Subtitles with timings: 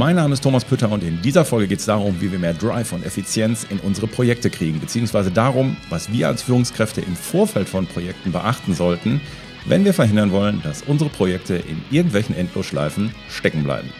[0.00, 2.54] Mein Name ist Thomas Pütter und in dieser Folge geht es darum, wie wir mehr
[2.54, 7.68] Drive und Effizienz in unsere Projekte kriegen, beziehungsweise darum, was wir als Führungskräfte im Vorfeld
[7.68, 9.20] von Projekten beachten sollten,
[9.66, 13.90] wenn wir verhindern wollen, dass unsere Projekte in irgendwelchen Endlosschleifen stecken bleiben.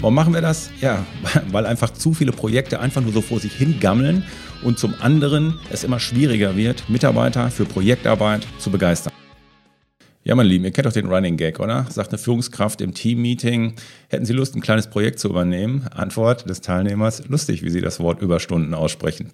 [0.00, 0.70] Warum machen wir das?
[0.80, 1.04] Ja,
[1.50, 4.22] weil einfach zu viele Projekte einfach nur so vor sich hingammeln
[4.62, 9.12] und zum anderen es immer schwieriger wird, Mitarbeiter für Projektarbeit zu begeistern.
[10.22, 11.86] Ja, meine Lieben, ihr kennt doch den Running Gag, oder?
[11.90, 13.74] Sagt eine Führungskraft im Team-Meeting,
[14.08, 15.88] hätten Sie Lust, ein kleines Projekt zu übernehmen?
[15.92, 19.32] Antwort des Teilnehmers, lustig, wie Sie das Wort Überstunden aussprechen.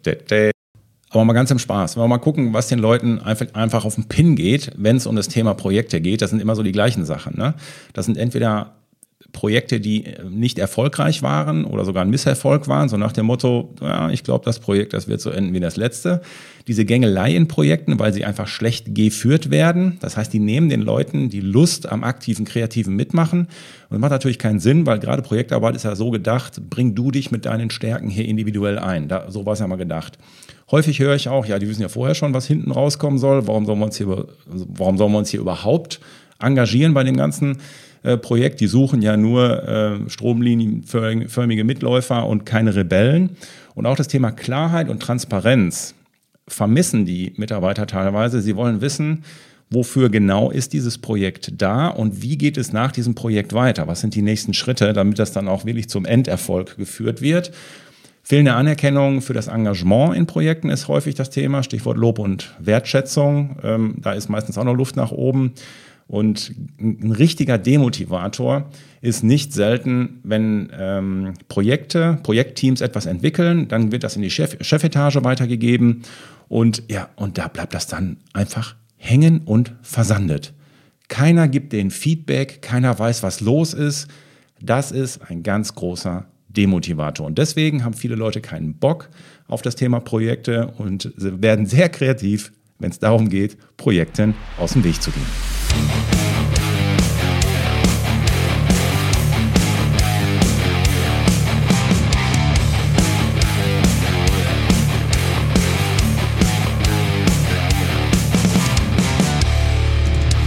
[1.10, 1.96] Aber mal ganz im Spaß.
[1.96, 5.14] Wenn wir mal gucken, was den Leuten einfach, auf den Pin geht, wenn es um
[5.14, 7.36] das Thema Projekte geht, das sind immer so die gleichen Sachen.
[7.36, 7.54] Ne?
[7.92, 8.76] Das sind entweder
[9.32, 13.74] Projekte, die äh, nicht erfolgreich waren oder sogar ein Misserfolg waren, so nach dem Motto,
[13.80, 16.22] ja, ich glaube, das Projekt, das wird so enden wie das letzte.
[16.66, 19.98] Diese Gängelei in Projekten, weil sie einfach schlecht geführt werden.
[20.00, 23.40] Das heißt, die nehmen den Leuten die Lust am aktiven, kreativen Mitmachen.
[23.40, 23.48] Und
[23.90, 27.30] das macht natürlich keinen Sinn, weil gerade Projektarbeit ist ja so gedacht, bring du dich
[27.30, 29.08] mit deinen Stärken hier individuell ein.
[29.08, 30.18] Da, so war es ja mal gedacht.
[30.70, 33.46] Häufig höre ich auch, ja, die wissen ja vorher schon, was hinten rauskommen soll.
[33.46, 36.00] Warum sollen wir uns hier, warum sollen wir uns hier überhaupt
[36.40, 37.58] engagieren bei dem Ganzen?
[38.04, 38.60] Äh, Projekt.
[38.60, 43.30] Die suchen ja nur äh, stromlinienförmige Mitläufer und keine Rebellen.
[43.74, 45.94] Und auch das Thema Klarheit und Transparenz
[46.46, 48.42] vermissen die Mitarbeiter teilweise.
[48.42, 49.24] Sie wollen wissen,
[49.70, 53.88] wofür genau ist dieses Projekt da und wie geht es nach diesem Projekt weiter?
[53.88, 57.52] Was sind die nächsten Schritte, damit das dann auch wirklich zum Enderfolg geführt wird?
[58.22, 63.56] Fehlende Anerkennung für das Engagement in Projekten ist häufig das Thema, Stichwort Lob und Wertschätzung.
[63.62, 65.52] Ähm, da ist meistens auch noch Luft nach oben.
[66.06, 68.70] Und ein richtiger Demotivator
[69.00, 74.56] ist nicht selten, wenn ähm, Projekte, Projektteams etwas entwickeln, dann wird das in die Chef
[74.60, 76.02] Chefetage weitergegeben
[76.48, 80.52] und ja, und da bleibt das dann einfach hängen und versandet.
[81.08, 84.08] Keiner gibt den Feedback, keiner weiß, was los ist.
[84.60, 87.26] Das ist ein ganz großer Demotivator.
[87.26, 89.10] Und deswegen haben viele Leute keinen Bock
[89.46, 92.52] auf das Thema Projekte und werden sehr kreativ,
[92.84, 95.24] wenn es darum geht, Projekten aus dem Weg zu gehen.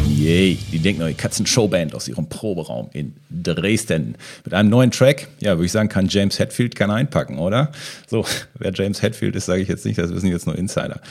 [0.07, 4.15] Yay, die denken neue Katzen-Showband aus ihrem Proberaum in Dresden.
[4.45, 7.71] Mit einem neuen Track, ja, würde ich sagen, kann James Hetfield keinen einpacken, oder?
[8.05, 8.25] So,
[8.59, 11.01] wer James Hetfield ist, sage ich jetzt nicht, das wissen jetzt nur Insider.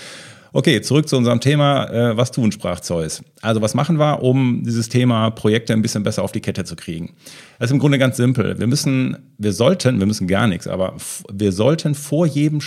[0.52, 1.90] Okay, zurück zu unserem Thema.
[1.90, 3.22] Äh, was tun, sprach Zeus.
[3.42, 6.76] Also was machen wir, um dieses Thema Projekte ein bisschen besser auf die Kette zu
[6.76, 7.14] kriegen?
[7.58, 8.58] Das ist im Grunde ganz simpel.
[8.58, 10.96] Wir müssen, wir sollten, wir müssen gar nichts, aber
[11.32, 12.60] wir sollten vor jedem,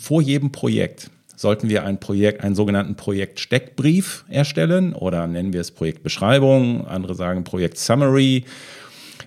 [0.00, 5.70] vor jedem Projekt sollten wir ein Projekt, einen sogenannten Projektsteckbrief erstellen oder nennen wir es
[5.70, 8.44] Projektbeschreibung, andere sagen Projekt Summary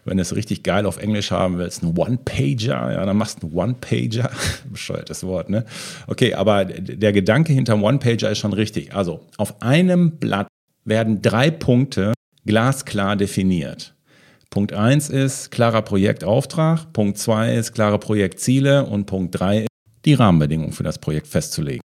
[0.05, 3.47] wenn du es richtig geil auf Englisch haben willst, ein One-Pager, ja, dann machst du
[3.47, 4.31] einen One-Pager.
[4.71, 5.65] Bescheuertes Wort, ne?
[6.07, 8.93] Okay, aber der Gedanke hinterm One-Pager ist schon richtig.
[8.93, 10.47] Also, auf einem Blatt
[10.85, 12.13] werden drei Punkte
[12.45, 13.93] glasklar definiert.
[14.49, 19.67] Punkt 1 ist klarer Projektauftrag, Punkt 2 ist klare Projektziele und Punkt 3 ist
[20.03, 21.81] die Rahmenbedingungen für das Projekt festzulegen.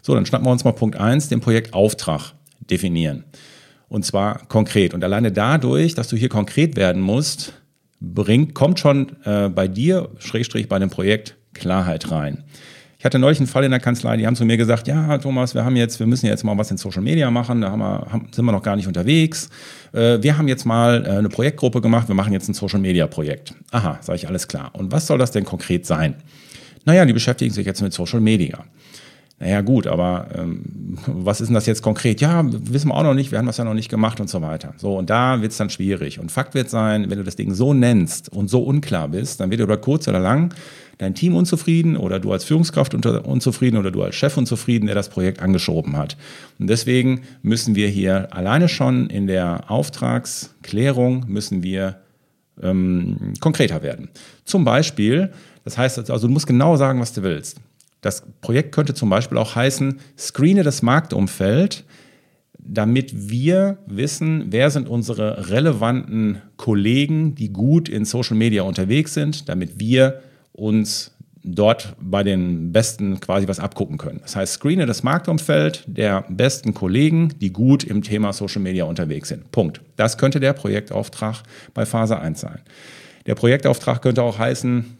[0.00, 2.32] So, dann schnappen wir uns mal Punkt 1, den Projektauftrag
[2.70, 3.24] definieren.
[3.94, 4.92] Und zwar konkret.
[4.92, 7.52] Und alleine dadurch, dass du hier konkret werden musst,
[8.00, 12.42] bringt, kommt schon äh, bei dir, Schrägstrich bei dem Projekt, Klarheit rein.
[12.98, 15.54] Ich hatte neulich einen Fall in der Kanzlei, die haben zu mir gesagt, ja, Thomas,
[15.54, 18.06] wir haben jetzt, wir müssen jetzt mal was in Social Media machen, da haben wir,
[18.10, 19.48] haben, sind wir noch gar nicht unterwegs.
[19.92, 23.06] Äh, wir haben jetzt mal äh, eine Projektgruppe gemacht, wir machen jetzt ein Social Media
[23.06, 23.54] Projekt.
[23.70, 24.70] Aha, sage ich, alles klar.
[24.72, 26.16] Und was soll das denn konkret sein?
[26.84, 28.64] Naja, die beschäftigen sich jetzt mit Social Media.
[29.44, 30.62] Naja, gut, aber ähm,
[31.06, 32.22] was ist denn das jetzt konkret?
[32.22, 34.40] Ja, wissen wir auch noch nicht, wir haben das ja noch nicht gemacht und so
[34.40, 34.72] weiter.
[34.78, 36.18] So, und da wird es dann schwierig.
[36.18, 39.50] Und Fakt wird sein, wenn du das Ding so nennst und so unklar bist, dann
[39.50, 40.54] wird über kurz oder lang
[40.96, 45.10] dein Team unzufrieden oder du als Führungskraft unzufrieden oder du als Chef unzufrieden, der das
[45.10, 46.16] Projekt angeschoben hat.
[46.58, 51.96] Und deswegen müssen wir hier alleine schon in der Auftragsklärung müssen wir
[52.62, 54.08] ähm, konkreter werden.
[54.46, 55.32] Zum Beispiel,
[55.64, 57.60] das heißt also, du musst genau sagen, was du willst.
[58.04, 61.84] Das Projekt könnte zum Beispiel auch heißen, screene das Marktumfeld
[62.64, 69.48] damit wir wissen, wer sind unsere relevanten Kollegen, die gut in Social Media unterwegs sind,
[69.48, 70.20] damit wir
[70.52, 71.12] uns
[71.42, 74.20] dort bei den Besten quasi was abgucken können.
[74.22, 79.28] Das heißt, screene das Marktumfeld der besten Kollegen, die gut im Thema Social Media unterwegs
[79.28, 79.52] sind.
[79.52, 79.82] Punkt.
[79.96, 81.42] Das könnte der Projektauftrag
[81.74, 82.60] bei Phase 1 sein.
[83.26, 84.96] Der Projektauftrag könnte auch heißen,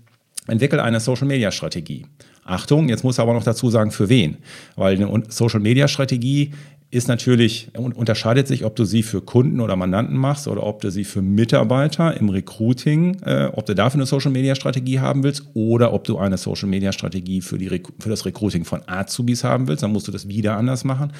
[0.49, 2.05] entwickle eine Social Media Strategie.
[2.45, 4.37] Achtung, jetzt muss er aber noch dazu sagen, für wen.
[4.77, 6.53] Weil eine Social Media Strategie
[6.95, 10.93] ist natürlich, unterscheidet sich, ob du sie für Kunden oder Mandanten machst oder ob du
[10.93, 15.43] sie für Mitarbeiter im Recruiting, äh, ob du dafür eine Social Media Strategie haben willst
[15.55, 17.69] oder ob du eine Social Media Strategie für, die,
[17.99, 21.13] für das Recruiting von Azubis haben willst, dann musst du das wieder anders machen.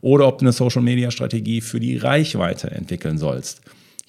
[0.00, 3.60] Oder ob du eine Social Media Strategie für die Reichweite entwickeln sollst.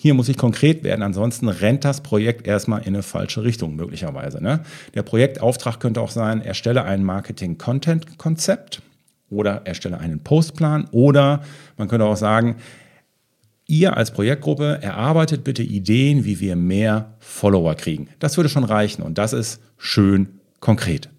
[0.01, 4.41] Hier muss ich konkret werden, ansonsten rennt das Projekt erstmal in eine falsche Richtung möglicherweise.
[4.41, 4.61] Ne?
[4.95, 8.81] Der Projektauftrag könnte auch sein, erstelle ein Marketing-Content-Konzept
[9.29, 11.43] oder erstelle einen Postplan oder
[11.77, 12.55] man könnte auch sagen,
[13.67, 18.09] ihr als Projektgruppe erarbeitet bitte Ideen, wie wir mehr Follower kriegen.
[18.17, 21.09] Das würde schon reichen und das ist schön konkret.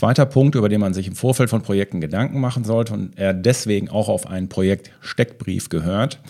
[0.00, 3.34] Zweiter Punkt, über den man sich im Vorfeld von Projekten Gedanken machen sollte und er
[3.34, 6.20] deswegen auch auf einen Projekt-Steckbrief gehört,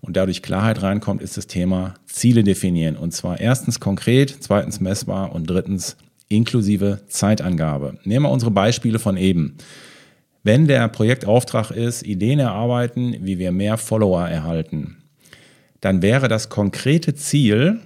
[0.00, 2.96] und dadurch Klarheit reinkommt, ist das Thema Ziele definieren.
[2.96, 5.98] Und zwar erstens konkret, zweitens messbar und drittens
[6.28, 7.98] inklusive Zeitangabe.
[8.04, 9.58] Nehmen wir unsere Beispiele von eben.
[10.42, 15.02] Wenn der Projektauftrag ist, Ideen erarbeiten, wie wir mehr Follower erhalten,
[15.82, 17.80] dann wäre das konkrete Ziel,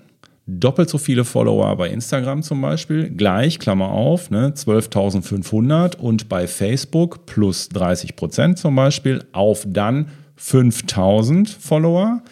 [0.47, 6.47] doppelt so viele Follower bei Instagram zum Beispiel, gleich, Klammer auf, ne, 12.500 und bei
[6.47, 12.23] Facebook plus 30 Prozent zum Beispiel auf dann 5000 Follower.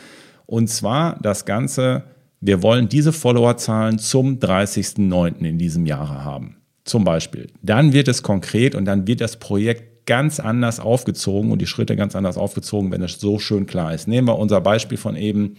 [0.47, 2.05] Und zwar das Ganze,
[2.41, 5.45] wir wollen diese Followerzahlen zum 30.09.
[5.45, 6.57] in diesem Jahre haben.
[6.85, 7.49] Zum Beispiel.
[7.63, 11.95] Dann wird es konkret und dann wird das Projekt ganz anders aufgezogen und die Schritte
[11.95, 14.09] ganz anders aufgezogen, wenn es so schön klar ist.
[14.09, 15.57] Nehmen wir unser Beispiel von eben.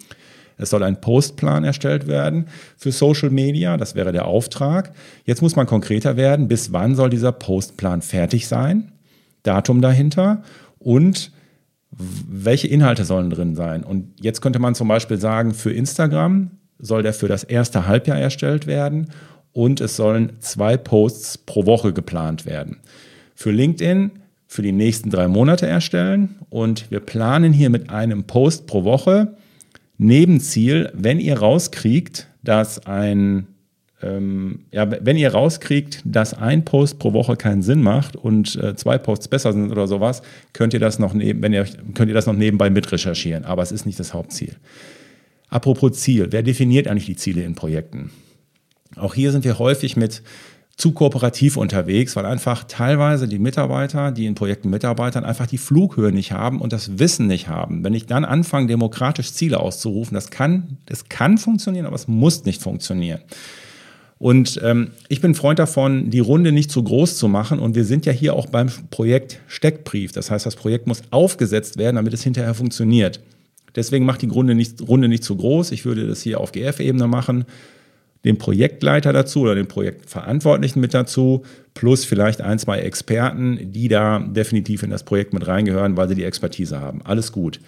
[0.57, 3.77] Es soll ein Postplan erstellt werden für Social Media.
[3.77, 4.94] Das wäre der Auftrag.
[5.25, 6.48] Jetzt muss man konkreter werden.
[6.48, 8.92] Bis wann soll dieser Postplan fertig sein?
[9.44, 10.44] Datum dahinter.
[10.80, 11.31] Und
[11.92, 13.83] welche Inhalte sollen drin sein?
[13.83, 18.18] Und jetzt könnte man zum Beispiel sagen, für Instagram soll der für das erste Halbjahr
[18.18, 19.12] erstellt werden
[19.54, 22.77] und es sollen zwei Posts pro Woche geplant werden.
[23.36, 24.12] Für LinkedIn
[24.47, 29.38] für die nächsten drei Monate erstellen und wir planen hier mit einem Post pro Woche.
[30.03, 33.45] Nebenziel, wenn ihr rauskriegt, dass ein
[34.01, 38.75] ähm, ja, wenn ihr rauskriegt, dass ein Post pro Woche keinen Sinn macht und äh,
[38.75, 42.15] zwei Posts besser sind oder sowas, könnt ihr das noch neben, wenn ihr, könnt ihr
[42.15, 43.45] das noch nebenbei mitrecherchieren.
[43.45, 44.56] Aber es ist nicht das Hauptziel.
[45.50, 48.09] Apropos Ziel, wer definiert eigentlich die Ziele in Projekten?
[48.95, 50.24] Auch hier sind wir häufig mit
[50.77, 56.12] zu kooperativ unterwegs, weil einfach teilweise die Mitarbeiter, die in Projekten mitarbeiten, einfach die Flughöhe
[56.12, 57.83] nicht haben und das Wissen nicht haben.
[57.83, 62.45] Wenn ich dann anfange, demokratisch Ziele auszurufen, das kann, das kann funktionieren, aber es muss
[62.45, 63.21] nicht funktionieren.
[64.21, 67.57] Und ähm, ich bin Freund davon, die Runde nicht zu groß zu machen.
[67.57, 70.11] Und wir sind ja hier auch beim Projekt Steckbrief.
[70.11, 73.19] Das heißt, das Projekt muss aufgesetzt werden, damit es hinterher funktioniert.
[73.75, 75.71] Deswegen macht die Runde nicht, Runde nicht zu groß.
[75.71, 77.45] Ich würde das hier auf GF-Ebene machen.
[78.23, 84.19] Den Projektleiter dazu oder den Projektverantwortlichen mit dazu, plus vielleicht ein, zwei Experten, die da
[84.19, 87.01] definitiv in das Projekt mit reingehören, weil sie die Expertise haben.
[87.04, 87.59] Alles gut.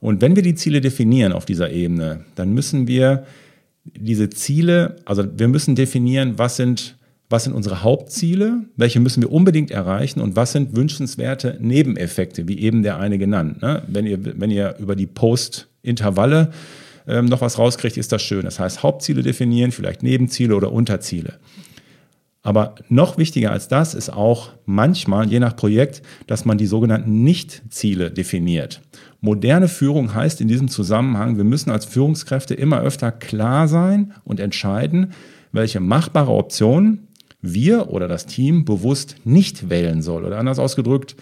[0.00, 3.24] Und wenn wir die Ziele definieren auf dieser Ebene, dann müssen wir
[3.94, 6.96] diese Ziele, also wir müssen definieren, was sind,
[7.30, 12.58] was sind unsere Hauptziele, welche müssen wir unbedingt erreichen und was sind wünschenswerte Nebeneffekte, wie
[12.58, 13.62] eben der eine genannt.
[13.62, 13.82] Ne?
[13.86, 16.50] Wenn, ihr, wenn ihr über die Post-Intervalle
[17.06, 18.42] ähm, noch was rauskriegt, ist das schön.
[18.42, 21.38] Das heißt, Hauptziele definieren, vielleicht Nebenziele oder Unterziele.
[22.42, 27.24] Aber noch wichtiger als das ist auch manchmal, je nach Projekt, dass man die sogenannten
[27.24, 28.82] Nicht-Ziele definiert.
[29.20, 34.38] Moderne Führung heißt in diesem Zusammenhang, wir müssen als Führungskräfte immer öfter klar sein und
[34.38, 35.12] entscheiden,
[35.50, 37.08] welche machbare Option
[37.42, 40.24] wir oder das Team bewusst nicht wählen soll.
[40.24, 41.16] Oder anders ausgedrückt,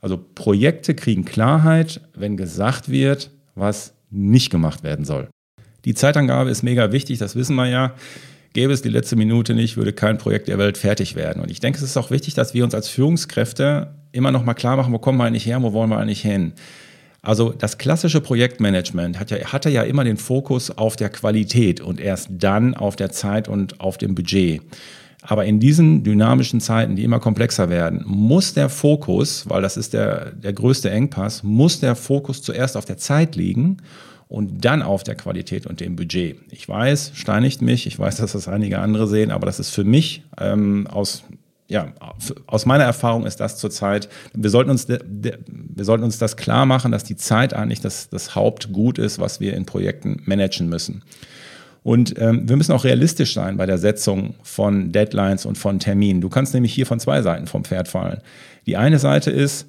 [0.00, 5.28] also Projekte kriegen Klarheit, wenn gesagt wird, was nicht gemacht werden soll.
[5.84, 7.94] Die Zeitangabe ist mega wichtig, das wissen wir ja.
[8.52, 11.40] Gäbe es die letzte Minute nicht, würde kein Projekt der Welt fertig werden.
[11.40, 14.54] Und ich denke, es ist auch wichtig, dass wir uns als Führungskräfte immer noch mal
[14.54, 16.52] klar machen, wo kommen wir eigentlich her, wo wollen wir eigentlich hin.
[17.22, 22.00] Also das klassische Projektmanagement hat ja, hatte ja immer den Fokus auf der Qualität und
[22.00, 24.62] erst dann auf der Zeit und auf dem Budget.
[25.22, 29.92] Aber in diesen dynamischen Zeiten, die immer komplexer werden, muss der Fokus, weil das ist
[29.92, 33.78] der, der größte Engpass, muss der Fokus zuerst auf der Zeit liegen
[34.28, 36.38] und dann auf der Qualität und dem Budget.
[36.50, 39.84] Ich weiß, steinigt mich, ich weiß, dass das einige andere sehen, aber das ist für
[39.84, 41.24] mich ähm, aus
[41.70, 41.92] ja,
[42.48, 46.90] aus meiner Erfahrung ist das zurzeit, wir sollten uns, wir sollten uns das klar machen,
[46.90, 51.04] dass die Zeit eigentlich das, das Hauptgut ist, was wir in Projekten managen müssen.
[51.82, 56.20] Und ähm, wir müssen auch realistisch sein bei der Setzung von Deadlines und von Terminen.
[56.20, 58.20] Du kannst nämlich hier von zwei Seiten vom Pferd fallen.
[58.66, 59.66] Die eine Seite ist,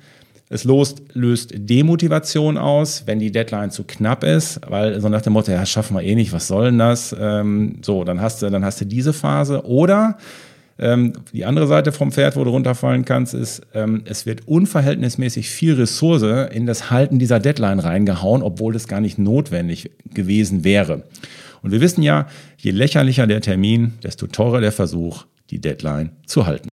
[0.50, 5.32] es löst, löst Demotivation aus, wenn die Deadline zu knapp ist, weil so nach dem
[5.32, 7.16] Motto, ja, schaffen wir eh nicht, was soll denn das?
[7.18, 9.66] Ähm, so, dann hast du, dann hast du diese Phase.
[9.66, 10.18] Oder
[10.78, 15.50] ähm, die andere Seite vom Pferd, wo du runterfallen kannst, ist, ähm, es wird unverhältnismäßig
[15.50, 21.04] viel Ressource in das Halten dieser Deadline reingehauen, obwohl das gar nicht notwendig gewesen wäre.
[21.62, 22.28] Und wir wissen ja,
[22.58, 26.71] je lächerlicher der Termin, desto teurer der Versuch, die Deadline zu halten.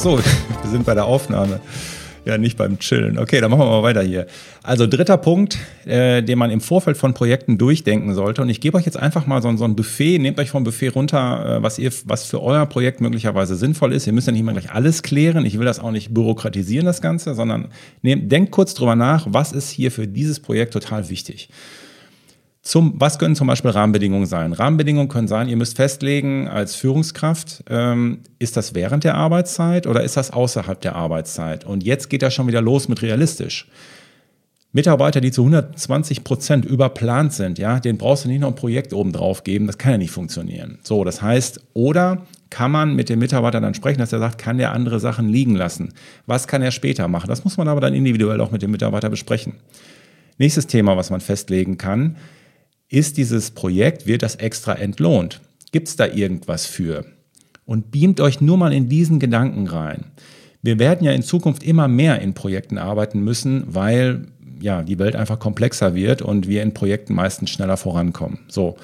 [0.00, 0.18] So,
[0.62, 1.60] wir sind bei der Aufnahme.
[2.24, 3.18] Ja, nicht beim Chillen.
[3.18, 4.26] Okay, dann machen wir mal weiter hier.
[4.62, 8.42] Also dritter Punkt, äh, den man im Vorfeld von Projekten durchdenken sollte.
[8.42, 10.88] Und ich gebe euch jetzt einfach mal so, so ein Buffet, nehmt euch vom Buffet
[10.88, 14.06] runter, äh, was, ihr, was für euer Projekt möglicherweise sinnvoll ist.
[14.06, 15.46] Ihr müsst ja nicht mal gleich alles klären.
[15.46, 17.68] Ich will das auch nicht bürokratisieren, das Ganze, sondern
[18.02, 21.48] nehmt, denkt kurz drüber nach, was ist hier für dieses Projekt total wichtig.
[22.62, 24.52] Zum, was können zum Beispiel Rahmenbedingungen sein?
[24.52, 30.02] Rahmenbedingungen können sein, ihr müsst festlegen als Führungskraft, ähm, ist das während der Arbeitszeit oder
[30.02, 31.64] ist das außerhalb der Arbeitszeit?
[31.64, 33.66] Und jetzt geht das schon wieder los mit realistisch.
[34.72, 38.92] Mitarbeiter, die zu 120 Prozent überplant sind, ja, den brauchst du nicht noch ein Projekt
[38.92, 40.78] oben drauf geben, das kann ja nicht funktionieren.
[40.82, 44.58] So, das heißt, oder kann man mit dem Mitarbeiter dann sprechen, dass er sagt, kann
[44.58, 45.94] der andere Sachen liegen lassen?
[46.26, 47.28] Was kann er später machen?
[47.28, 49.54] Das muss man aber dann individuell auch mit dem Mitarbeiter besprechen.
[50.38, 52.16] Nächstes Thema, was man festlegen kann,
[52.90, 55.40] ist dieses Projekt, wird das extra entlohnt?
[55.72, 57.06] Gibt es da irgendwas für?
[57.64, 60.06] Und beamt euch nur mal in diesen Gedanken rein.
[60.60, 64.26] Wir werden ja in Zukunft immer mehr in Projekten arbeiten müssen, weil
[64.60, 68.40] ja die Welt einfach komplexer wird und wir in Projekten meistens schneller vorankommen.
[68.48, 68.76] So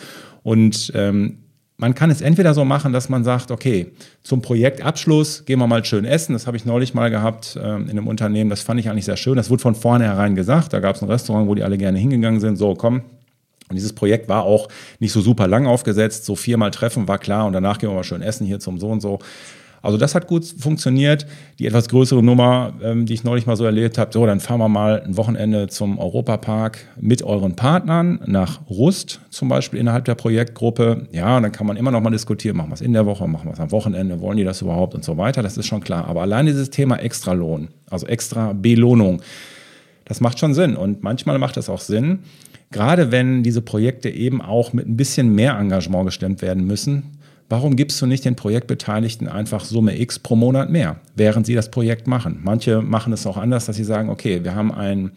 [0.42, 1.38] und ähm,
[1.76, 5.84] man kann es entweder so machen, dass man sagt, okay, zum Projektabschluss gehen wir mal
[5.84, 6.32] schön essen.
[6.32, 8.48] Das habe ich neulich mal gehabt ähm, in einem Unternehmen.
[8.48, 9.36] Das fand ich eigentlich sehr schön.
[9.36, 10.72] Das wurde von vornherein gesagt.
[10.72, 12.56] Da gab es ein Restaurant, wo die alle gerne hingegangen sind.
[12.56, 13.02] So, komm,
[13.68, 14.68] und dieses Projekt war auch
[15.00, 16.24] nicht so super lang aufgesetzt.
[16.24, 18.88] So viermal treffen war klar und danach gehen wir mal schön essen hier zum so
[18.88, 19.18] und so.
[19.82, 21.26] Also das hat gut funktioniert.
[21.60, 24.58] Die etwas größere Nummer, ähm, die ich neulich mal so erlebt habe, so, dann fahren
[24.58, 30.16] wir mal ein Wochenende zum Europapark mit euren Partnern nach Rust zum Beispiel innerhalb der
[30.16, 31.06] Projektgruppe.
[31.12, 33.46] Ja, dann kann man immer noch mal diskutieren, machen wir es in der Woche, machen
[33.46, 35.42] wir es am Wochenende, wollen die das überhaupt und so weiter.
[35.42, 36.08] Das ist schon klar.
[36.08, 39.22] Aber allein dieses Thema Extralohn, also extra Belohnung,
[40.04, 40.76] das macht schon Sinn.
[40.76, 42.20] Und manchmal macht es auch Sinn,
[42.70, 47.18] gerade wenn diese Projekte eben auch mit ein bisschen mehr Engagement gestemmt werden müssen,
[47.48, 51.70] warum gibst du nicht den Projektbeteiligten einfach Summe X pro Monat mehr, während sie das
[51.70, 52.40] Projekt machen?
[52.42, 55.12] Manche machen es auch anders, dass sie sagen, okay, wir haben ein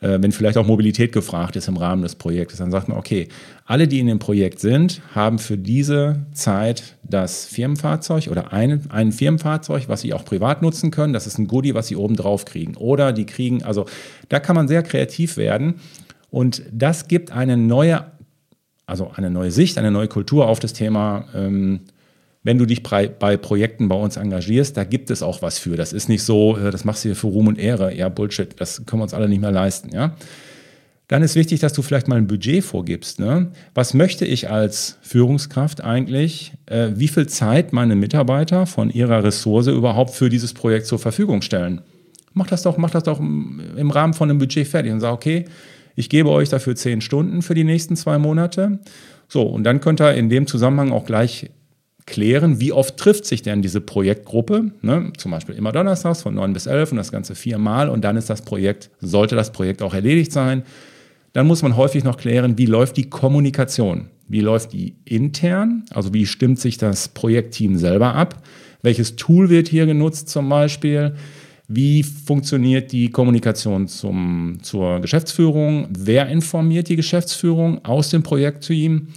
[0.00, 3.28] äh, wenn vielleicht auch Mobilität gefragt ist im Rahmen des Projektes, dann sagt man, okay,
[3.66, 9.12] alle, die in dem Projekt sind, haben für diese Zeit das Firmenfahrzeug oder ein, ein
[9.12, 11.12] Firmenfahrzeug, was sie auch privat nutzen können.
[11.12, 12.76] Das ist ein Goodie, was sie oben drauf kriegen.
[12.76, 13.86] Oder die kriegen, also
[14.28, 15.74] da kann man sehr kreativ werden
[16.30, 18.04] und das gibt eine neue,
[18.86, 21.24] also eine neue Sicht, eine neue Kultur auf das Thema.
[21.34, 21.80] Ähm,
[22.42, 25.76] wenn du dich bei, Projekten bei uns engagierst, da gibt es auch was für.
[25.76, 27.94] Das ist nicht so, äh, das machst du hier für Ruhm und Ehre.
[27.94, 29.90] Ja, Bullshit, das können wir uns alle nicht mehr leisten.
[29.92, 30.14] Ja?
[31.08, 33.18] Dann ist wichtig, dass du vielleicht mal ein Budget vorgibst.
[33.18, 33.50] Ne?
[33.74, 36.52] Was möchte ich als Führungskraft eigentlich?
[36.66, 41.42] Äh, wie viel Zeit meine Mitarbeiter von ihrer Ressource überhaupt für dieses Projekt zur Verfügung
[41.42, 41.80] stellen?
[42.34, 45.46] Mach das doch, mach das doch im Rahmen von einem Budget fertig und sag, okay,
[45.98, 48.78] ich gebe euch dafür zehn Stunden für die nächsten zwei Monate.
[49.26, 51.50] So, und dann könnt ihr in dem Zusammenhang auch gleich
[52.06, 54.70] klären, wie oft trifft sich denn diese Projektgruppe.
[54.80, 55.12] Ne?
[55.16, 58.30] Zum Beispiel immer donnerstags von 9 bis 11 und das Ganze viermal und dann ist
[58.30, 60.62] das Projekt, sollte das Projekt auch erledigt sein.
[61.32, 64.08] Dann muss man häufig noch klären, wie läuft die Kommunikation?
[64.28, 65.84] Wie läuft die intern?
[65.90, 68.40] Also wie stimmt sich das Projektteam selber ab?
[68.82, 71.16] Welches Tool wird hier genutzt zum Beispiel?
[71.70, 75.88] Wie funktioniert die Kommunikation zum, zur Geschäftsführung?
[75.90, 79.08] Wer informiert die Geschäftsführung aus dem Projektteam?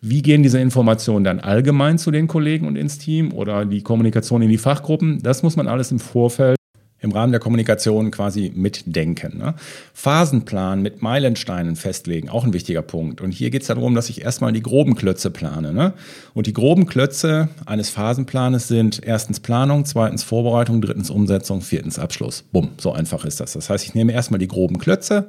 [0.00, 4.42] Wie gehen diese Informationen dann allgemein zu den Kollegen und ins Team oder die Kommunikation
[4.42, 5.22] in die Fachgruppen?
[5.22, 6.58] Das muss man alles im Vorfeld
[7.04, 9.38] im Rahmen der Kommunikation quasi mitdenken.
[9.38, 9.54] Ne?
[9.92, 13.20] Phasenplan mit Meilensteinen festlegen, auch ein wichtiger Punkt.
[13.20, 15.72] Und hier geht es darum, dass ich erstmal die groben Klötze plane.
[15.72, 15.92] Ne?
[16.32, 22.42] Und die groben Klötze eines Phasenplanes sind erstens Planung, zweitens Vorbereitung, drittens Umsetzung, viertens Abschluss.
[22.50, 23.52] Bumm, so einfach ist das.
[23.52, 25.26] Das heißt, ich nehme erstmal die groben Klötze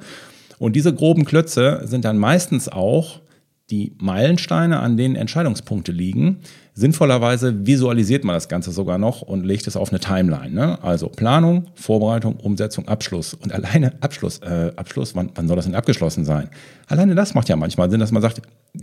[0.58, 3.20] und diese groben Klötze sind dann meistens auch
[3.70, 6.38] die Meilensteine, an denen Entscheidungspunkte liegen.
[6.74, 10.54] Sinnvollerweise visualisiert man das Ganze sogar noch und legt es auf eine Timeline.
[10.54, 10.82] Ne?
[10.84, 13.34] Also Planung, Vorbereitung, Umsetzung, Abschluss.
[13.34, 16.48] Und alleine Abschluss, äh, Abschluss, wann, wann soll das denn abgeschlossen sein?
[16.86, 18.42] Alleine das macht ja manchmal Sinn, dass man sagt,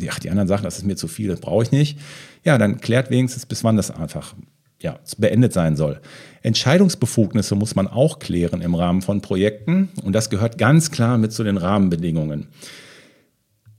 [0.09, 1.97] ach, die anderen Sachen, das ist mir zu viel, das brauche ich nicht.
[2.43, 4.35] Ja, dann klärt wenigstens, bis wann das einfach
[4.81, 6.01] ja, beendet sein soll.
[6.41, 11.31] Entscheidungsbefugnisse muss man auch klären im Rahmen von Projekten und das gehört ganz klar mit
[11.31, 12.47] zu den Rahmenbedingungen.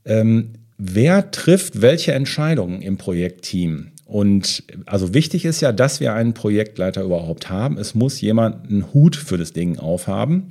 [0.06, 3.88] Ähm, wer trifft welche Entscheidungen im Projektteam?
[4.06, 7.78] Und also wichtig ist ja, dass wir einen Projektleiter überhaupt haben.
[7.78, 10.48] Es muss jemand einen Hut für das Ding aufhaben.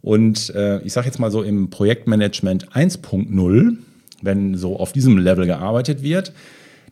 [0.00, 3.76] Und äh, ich sage jetzt mal so im Projektmanagement 1.0,
[4.22, 6.32] wenn so auf diesem Level gearbeitet wird,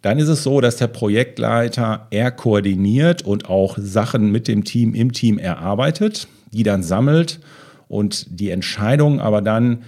[0.02, 4.94] dann ist es so, dass der Projektleiter eher koordiniert und auch Sachen mit dem Team
[4.94, 7.40] im Team erarbeitet, die dann sammelt
[7.88, 9.84] und die Entscheidungen aber dann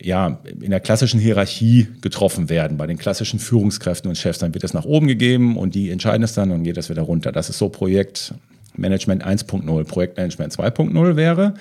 [0.00, 2.76] ja, in der klassischen Hierarchie getroffen werden.
[2.76, 6.22] Bei den klassischen Führungskräften und Chefs, dann wird es nach oben gegeben und die entscheiden
[6.22, 7.32] es dann und geht es wieder runter.
[7.32, 9.84] Das ist so Projektmanagement 1.0.
[9.84, 11.54] Projektmanagement 2.0 wäre,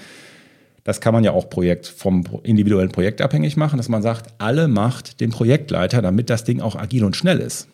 [0.83, 4.67] das kann man ja auch Projekt vom individuellen Projekt abhängig machen, dass man sagt, alle
[4.67, 7.67] macht den Projektleiter, damit das Ding auch agil und schnell ist.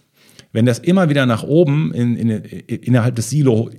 [0.52, 3.70] Wenn das immer wieder nach oben in, in, innerhalb des Silo,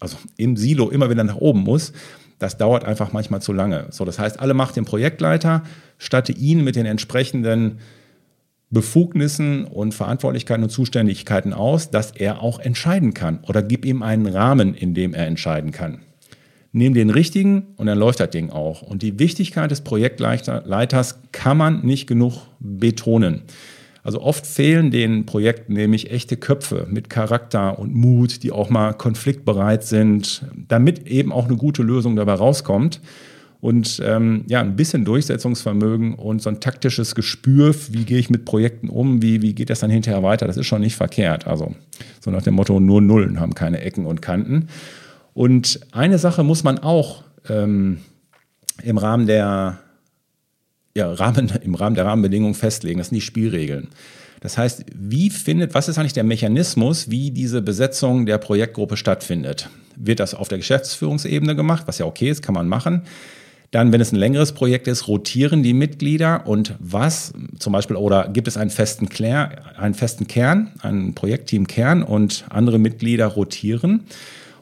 [0.00, 1.92] also im Silo immer wieder nach oben muss,
[2.38, 3.86] das dauert einfach manchmal zu lange.
[3.90, 5.62] So, das heißt, alle macht den Projektleiter,
[5.98, 7.78] statte ihn mit den entsprechenden
[8.70, 14.26] Befugnissen und Verantwortlichkeiten und Zuständigkeiten aus, dass er auch entscheiden kann oder gib ihm einen
[14.26, 16.00] Rahmen, in dem er entscheiden kann.
[16.72, 18.82] Nimm den richtigen und dann läuft das Ding auch.
[18.82, 23.42] Und die Wichtigkeit des Projektleiters kann man nicht genug betonen.
[24.06, 28.92] Also oft fehlen den Projekten nämlich echte Köpfe mit Charakter und Mut, die auch mal
[28.92, 33.00] konfliktbereit sind, damit eben auch eine gute Lösung dabei rauskommt.
[33.60, 38.44] Und ähm, ja, ein bisschen Durchsetzungsvermögen und so ein taktisches Gespür, wie gehe ich mit
[38.44, 41.48] Projekten um, wie, wie geht das dann hinterher weiter, das ist schon nicht verkehrt.
[41.48, 41.74] Also
[42.20, 44.68] so nach dem Motto, nur Nullen haben keine Ecken und Kanten.
[45.34, 47.98] Und eine Sache muss man auch ähm,
[48.84, 49.80] im Rahmen der
[50.96, 52.98] ja, Rahmen, im Rahmen der Rahmenbedingungen festlegen.
[52.98, 53.88] Das sind die Spielregeln.
[54.40, 59.68] Das heißt, wie findet, was ist eigentlich der Mechanismus, wie diese Besetzung der Projektgruppe stattfindet?
[59.96, 63.02] Wird das auf der Geschäftsführungsebene gemacht, was ja okay ist, kann man machen.
[63.72, 68.28] Dann, wenn es ein längeres Projekt ist, rotieren die Mitglieder und was zum Beispiel, oder
[68.28, 74.04] gibt es einen festen, Klär, einen festen Kern, einen Projektteam-Kern und andere Mitglieder rotieren?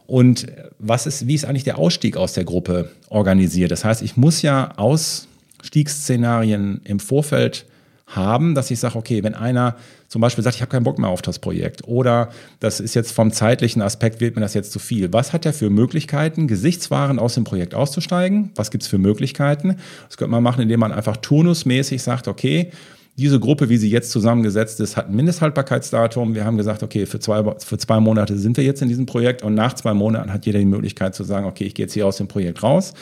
[0.06, 0.46] Und
[0.78, 3.70] was ist, wie ist eigentlich der Ausstieg aus der Gruppe organisiert?
[3.70, 5.28] Das heißt, ich muss ja aus
[5.64, 7.66] Stiegsszenarien im Vorfeld
[8.06, 9.76] haben, dass ich sage, okay, wenn einer
[10.08, 13.12] zum Beispiel sagt, ich habe keinen Bock mehr auf das Projekt oder das ist jetzt
[13.12, 15.12] vom zeitlichen Aspekt, wird mir das jetzt zu viel.
[15.12, 18.50] Was hat er für Möglichkeiten, Gesichtswaren aus dem Projekt auszusteigen?
[18.56, 19.78] Was gibt es für Möglichkeiten?
[20.06, 22.70] Das könnte man machen, indem man einfach turnusmäßig sagt, okay,
[23.16, 26.34] diese Gruppe, wie sie jetzt zusammengesetzt ist, hat ein Mindesthaltbarkeitsdatum.
[26.34, 29.42] Wir haben gesagt, okay, für zwei, für zwei Monate sind wir jetzt in diesem Projekt
[29.42, 32.06] und nach zwei Monaten hat jeder die Möglichkeit zu sagen, okay, ich gehe jetzt hier
[32.06, 32.92] aus dem Projekt raus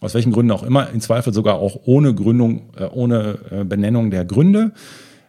[0.00, 4.10] aus welchen Gründen auch immer, im Zweifel sogar auch ohne Gründung, äh, ohne äh, Benennung
[4.10, 4.72] der Gründe.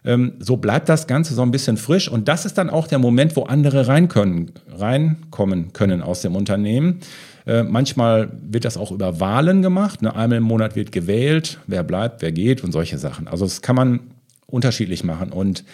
[0.04, 2.98] Ähm, so bleibt das Ganze so ein bisschen frisch und das ist dann auch der
[2.98, 7.00] Moment, wo andere rein können, reinkommen können aus dem Unternehmen.
[7.46, 10.02] Äh, manchmal wird das auch über Wahlen gemacht.
[10.02, 10.14] Ne?
[10.14, 13.28] Einmal im Monat wird gewählt, wer bleibt, wer geht und solche Sachen.
[13.28, 14.00] Also das kann man
[14.46, 15.32] unterschiedlich machen.
[15.32, 15.64] Und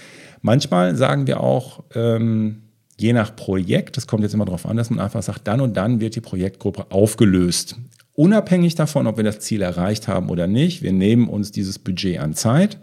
[0.43, 2.63] manchmal sagen wir auch, ähm,
[2.99, 5.77] je nach Projekt, das kommt jetzt immer darauf an, dass man einfach sagt, dann und
[5.77, 7.77] dann wird die Projektgruppe aufgelöst
[8.19, 12.19] unabhängig davon, ob wir das Ziel erreicht haben oder nicht, wir nehmen uns dieses Budget
[12.19, 12.79] an Zeit,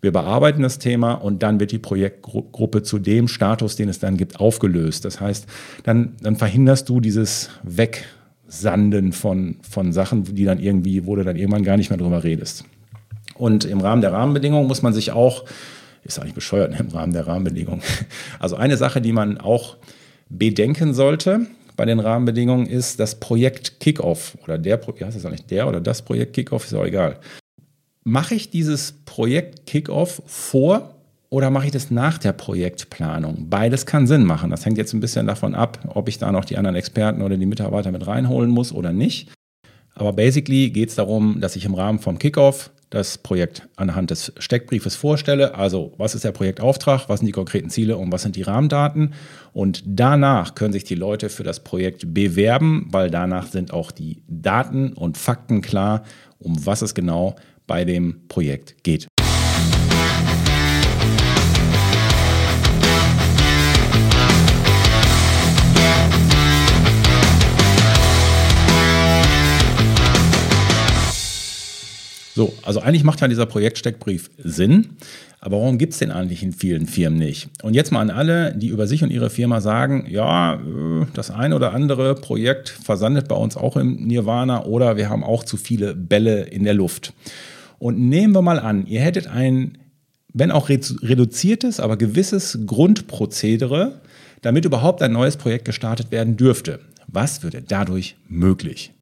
[0.00, 4.16] wir bearbeiten das Thema und dann wird die Projektgruppe zu dem Status, den es dann
[4.16, 5.04] gibt, aufgelöst.
[5.04, 5.46] Das heißt,
[5.84, 11.36] dann, dann verhinderst du dieses Wegsanden von, von Sachen, die dann irgendwie, wo du dann
[11.36, 12.64] irgendwann gar nicht mehr drüber redest.
[13.34, 15.44] Und im Rahmen der Rahmenbedingungen muss man sich auch,
[16.02, 17.82] ist eigentlich bescheuert im Rahmen der Rahmenbedingungen,
[18.40, 19.76] also eine Sache, die man auch
[20.28, 25.46] bedenken sollte, bei den Rahmenbedingungen ist das Projekt Kickoff oder der, wie heißt das eigentlich,
[25.46, 27.18] der oder das Projekt Kickoff, ist auch egal.
[28.04, 30.96] Mache ich dieses Projekt Kickoff vor
[31.28, 33.48] oder mache ich das nach der Projektplanung?
[33.48, 34.50] Beides kann Sinn machen.
[34.50, 37.36] Das hängt jetzt ein bisschen davon ab, ob ich da noch die anderen Experten oder
[37.36, 39.32] die Mitarbeiter mit reinholen muss oder nicht.
[39.94, 44.32] Aber basically geht es darum, dass ich im Rahmen vom Kickoff das Projekt anhand des
[44.38, 45.54] Steckbriefes vorstelle.
[45.54, 49.14] Also, was ist der Projektauftrag, was sind die konkreten Ziele und was sind die Rahmendaten?
[49.54, 54.22] Und danach können sich die Leute für das Projekt bewerben, weil danach sind auch die
[54.28, 56.04] Daten und Fakten klar,
[56.38, 57.34] um was es genau
[57.66, 59.08] bei dem Projekt geht.
[72.34, 74.96] So, also eigentlich macht ja dieser Projektsteckbrief Sinn,
[75.40, 77.48] aber warum gibt es den eigentlich in vielen Firmen nicht?
[77.62, 81.30] Und jetzt mal an alle, die über sich und ihre Firma sagen, ja, äh, das
[81.30, 85.56] eine oder andere Projekt versandet bei uns auch im Nirvana oder wir haben auch zu
[85.56, 87.12] viele Bälle in der Luft.
[87.78, 89.78] Und nehmen wir mal an, ihr hättet ein,
[90.32, 94.00] wenn auch reduziertes, aber gewisses Grundprozedere,
[94.40, 96.78] damit überhaupt ein neues Projekt gestartet werden dürfte.
[97.08, 98.92] Was würde dadurch möglich?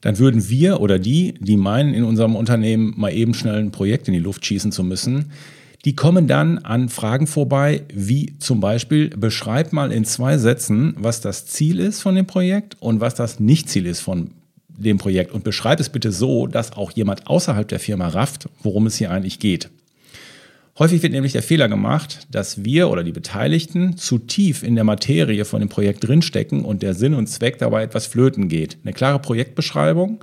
[0.00, 4.08] Dann würden wir oder die, die meinen, in unserem Unternehmen mal eben schnell ein Projekt
[4.08, 5.26] in die Luft schießen zu müssen,
[5.84, 11.20] die kommen dann an Fragen vorbei, wie zum Beispiel, beschreib mal in zwei Sätzen, was
[11.20, 14.32] das Ziel ist von dem Projekt und was das Nicht-Ziel ist von
[14.68, 15.32] dem Projekt.
[15.32, 19.12] Und beschreib es bitte so, dass auch jemand außerhalb der Firma rafft, worum es hier
[19.12, 19.70] eigentlich geht.
[20.78, 24.84] Häufig wird nämlich der Fehler gemacht, dass wir oder die Beteiligten zu tief in der
[24.84, 28.76] Materie von dem Projekt drinstecken und der Sinn und Zweck dabei etwas flöten geht.
[28.84, 30.22] Eine klare Projektbeschreibung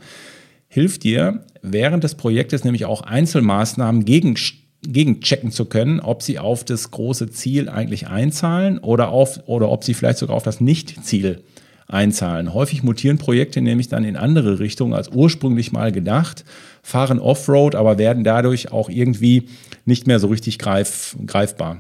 [0.68, 4.38] hilft dir, während des Projektes nämlich auch Einzelmaßnahmen gegen
[4.86, 9.84] gegenchecken zu können, ob sie auf das große Ziel eigentlich einzahlen oder, auf, oder ob
[9.84, 11.42] sie vielleicht sogar auf das Nicht-Ziel
[11.88, 12.54] einzahlen.
[12.54, 16.44] Häufig mutieren Projekte nämlich dann in andere Richtungen als ursprünglich mal gedacht,
[16.84, 19.48] fahren Offroad, aber werden dadurch auch irgendwie
[19.86, 21.80] nicht mehr so richtig greif, greifbar.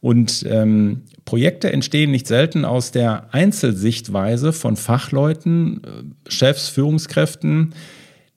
[0.00, 7.74] Und ähm, Projekte entstehen nicht selten aus der Einzelsichtweise von Fachleuten, äh, Chefs, Führungskräften,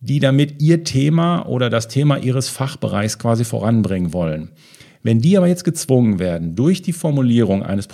[0.01, 4.51] die damit ihr Thema oder das Thema ihres Fachbereichs quasi voranbringen wollen.
[5.01, 7.87] Wenn die aber jetzt gezwungen werden, durch die Formulierung eines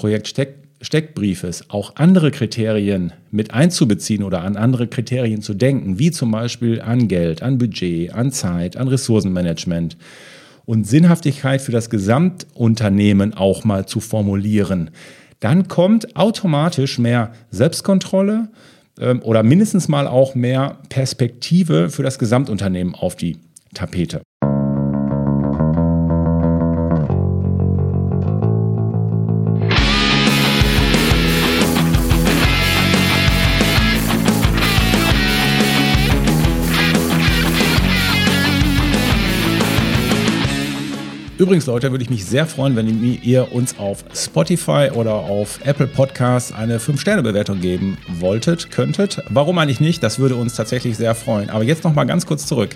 [0.79, 6.81] Projektsteckbriefes auch andere Kriterien mit einzubeziehen oder an andere Kriterien zu denken, wie zum Beispiel
[6.81, 9.97] an Geld, an Budget, an Zeit, an Ressourcenmanagement,
[10.65, 14.91] und Sinnhaftigkeit für das Gesamtunternehmen auch mal zu formulieren,
[15.39, 18.49] dann kommt automatisch mehr Selbstkontrolle
[18.99, 23.39] ähm, oder mindestens mal auch mehr Perspektive für das Gesamtunternehmen auf die
[23.73, 24.21] Tapete.
[41.39, 45.87] Übrigens, Leute, würde ich mich sehr freuen, wenn ihr uns auf Spotify oder auf Apple
[45.87, 49.23] Podcasts eine 5-Sterne-Bewertung geben wolltet, könntet.
[49.29, 50.03] Warum eigentlich nicht?
[50.03, 51.49] Das würde uns tatsächlich sehr freuen.
[51.49, 52.71] Aber jetzt nochmal ganz kurz zurück.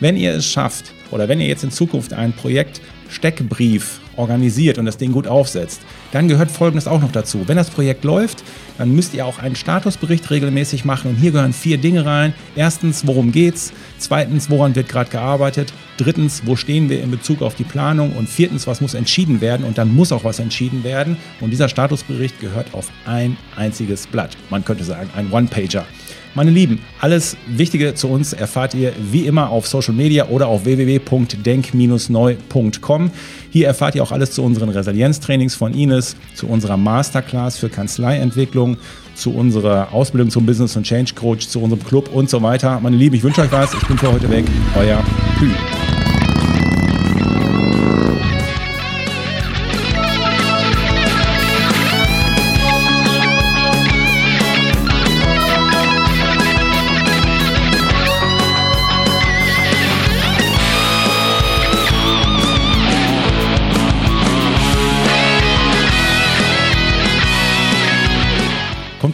[0.00, 4.84] Wenn ihr es schafft oder wenn ihr jetzt in Zukunft ein Projekt Steckbrief organisiert und
[4.84, 5.80] das Ding gut aufsetzt,
[6.12, 7.44] dann gehört Folgendes auch noch dazu.
[7.46, 8.42] Wenn das Projekt läuft,
[8.76, 12.34] dann müsst ihr auch einen Statusbericht regelmäßig machen und hier gehören vier Dinge rein.
[12.56, 13.72] Erstens, worum geht's?
[13.98, 15.72] Zweitens, woran wird gerade gearbeitet?
[15.96, 18.12] Drittens, wo stehen wir in Bezug auf die Planung?
[18.16, 19.64] Und viertens, was muss entschieden werden?
[19.64, 21.16] Und dann muss auch was entschieden werden.
[21.40, 24.36] Und dieser Statusbericht gehört auf ein einziges Blatt.
[24.50, 25.86] Man könnte sagen, ein One-Pager.
[26.34, 30.64] Meine Lieben, alles Wichtige zu uns erfahrt ihr wie immer auf Social Media oder auf
[30.64, 33.10] www.denk-neu.com.
[33.50, 38.76] Hier erfahrt ihr auch alles zu unseren Resilienztrainings von Ines, zu unserer Masterclass für Kanzleientwicklung,
[39.14, 42.78] zu unserer Ausbildung zum Business und Change Coach, zu unserem Club und so weiter.
[42.80, 43.74] Meine Lieben, ich wünsche euch was.
[43.74, 44.44] Ich bin für heute weg.
[44.76, 45.02] Euer
[45.38, 45.48] Pü.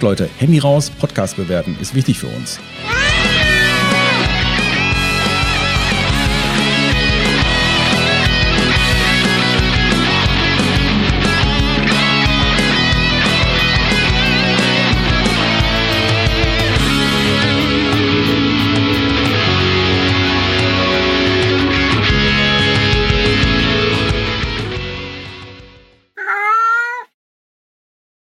[0.05, 2.61] Leute, Handy raus, Podcast bewerten, ist wichtig für uns.